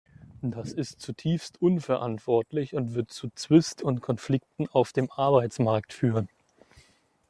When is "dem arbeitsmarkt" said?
4.93-5.93